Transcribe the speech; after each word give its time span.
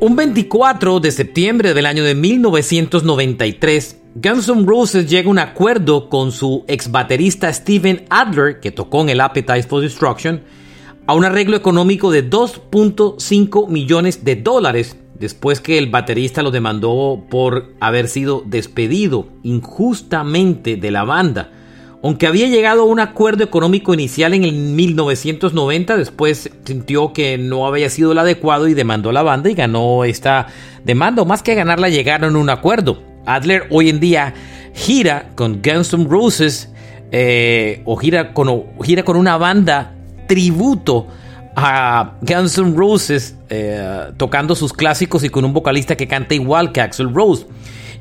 Un 0.00 0.16
24 0.16 1.00
de 1.00 1.10
septiembre 1.12 1.72
del 1.72 1.86
año 1.86 2.02
de 2.02 2.14
1993, 2.14 4.02
Guns 4.16 4.48
N' 4.48 4.66
Roses 4.66 5.08
llega 5.08 5.28
a 5.28 5.30
un 5.30 5.38
acuerdo 5.38 6.08
con 6.08 6.32
su 6.32 6.64
ex 6.66 6.90
baterista 6.90 7.52
Steven 7.52 8.06
Adler, 8.10 8.58
que 8.60 8.72
tocó 8.72 9.02
en 9.02 9.10
el 9.10 9.20
Appetite 9.20 9.62
for 9.62 9.82
Destruction, 9.82 10.42
a 11.06 11.14
un 11.14 11.24
arreglo 11.24 11.56
económico 11.56 12.10
de 12.10 12.28
2.5 12.28 13.68
millones 13.68 14.24
de 14.24 14.36
dólares 14.36 14.96
después 15.18 15.60
que 15.60 15.78
el 15.78 15.90
baterista 15.90 16.42
lo 16.42 16.50
demandó 16.50 17.24
por 17.30 17.72
haber 17.80 18.08
sido 18.08 18.42
despedido 18.44 19.28
injustamente 19.42 20.76
de 20.76 20.90
la 20.90 21.04
banda. 21.04 21.52
Aunque 22.02 22.26
había 22.26 22.46
llegado 22.46 22.82
a 22.82 22.84
un 22.84 23.00
acuerdo 23.00 23.42
económico 23.42 23.94
inicial 23.94 24.34
en 24.34 24.44
el 24.44 24.54
1990, 24.54 25.96
después 25.96 26.50
sintió 26.64 27.12
que 27.12 27.38
no 27.38 27.66
había 27.66 27.90
sido 27.90 28.12
el 28.12 28.18
adecuado 28.18 28.68
y 28.68 28.74
demandó 28.74 29.10
a 29.10 29.12
la 29.12 29.22
banda 29.22 29.50
y 29.50 29.54
ganó 29.54 30.04
esta 30.04 30.46
demanda. 30.84 31.24
Más 31.24 31.42
que 31.42 31.54
ganarla, 31.54 31.88
llegaron 31.88 32.36
a 32.36 32.38
un 32.38 32.50
acuerdo. 32.50 33.02
Adler 33.24 33.66
hoy 33.70 33.88
en 33.88 33.98
día 33.98 34.34
gira 34.74 35.30
con 35.34 35.62
Guns 35.62 35.92
N' 35.94 36.06
Roses 36.08 36.70
eh, 37.10 37.82
o 37.84 37.96
gira 37.96 38.34
con, 38.34 38.64
gira 38.82 39.02
con 39.02 39.16
una 39.16 39.38
banda 39.38 39.94
tributo 40.28 41.08
a 41.56 42.18
Guns 42.20 42.58
N' 42.58 42.76
Roses 42.76 43.36
eh, 43.48 44.10
tocando 44.16 44.54
sus 44.54 44.72
clásicos 44.72 45.24
y 45.24 45.30
con 45.30 45.44
un 45.44 45.54
vocalista 45.54 45.96
que 45.96 46.06
canta 46.06 46.34
igual 46.34 46.72
que 46.72 46.82
Axel 46.82 47.12
Rose. 47.12 47.46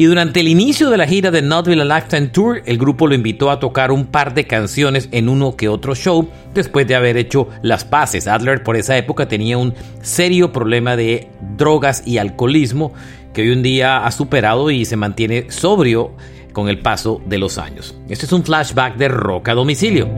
Y 0.00 0.06
durante 0.06 0.40
el 0.40 0.48
inicio 0.48 0.88
de 0.88 0.96
la 0.96 1.06
gira 1.06 1.30
de 1.30 1.42
Notville 1.42 1.84
Lifetime 1.84 2.28
Tour, 2.28 2.62
el 2.64 2.78
grupo 2.78 3.06
lo 3.06 3.14
invitó 3.14 3.50
a 3.50 3.60
tocar 3.60 3.92
un 3.92 4.06
par 4.06 4.32
de 4.32 4.46
canciones 4.46 5.10
en 5.12 5.28
uno 5.28 5.56
que 5.56 5.68
otro 5.68 5.94
show 5.94 6.26
después 6.54 6.88
de 6.88 6.94
haber 6.94 7.18
hecho 7.18 7.48
las 7.60 7.84
paces. 7.84 8.26
Adler 8.26 8.62
por 8.62 8.76
esa 8.76 8.96
época 8.96 9.28
tenía 9.28 9.58
un 9.58 9.74
serio 10.00 10.54
problema 10.54 10.96
de 10.96 11.28
drogas 11.58 12.02
y 12.06 12.16
alcoholismo 12.16 12.94
que 13.34 13.42
hoy 13.42 13.52
en 13.52 13.62
día 13.62 14.06
ha 14.06 14.10
superado 14.10 14.70
y 14.70 14.86
se 14.86 14.96
mantiene 14.96 15.50
sobrio 15.50 16.12
con 16.54 16.70
el 16.70 16.78
paso 16.78 17.20
de 17.26 17.36
los 17.36 17.58
años. 17.58 17.94
Este 18.08 18.24
es 18.24 18.32
un 18.32 18.42
flashback 18.42 18.96
de 18.96 19.08
rock 19.08 19.50
a 19.50 19.54
domicilio. 19.54 20.08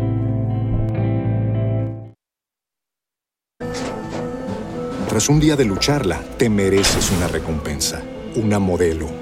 Tras 5.09 5.29
un 5.29 5.41
día 5.41 5.57
de 5.57 5.65
lucharla, 5.65 6.21
te 6.37 6.49
mereces 6.49 7.11
una 7.11 7.27
recompensa, 7.27 8.01
una 8.37 8.61
modelo, 8.61 9.22